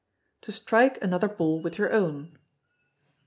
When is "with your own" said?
1.61-2.39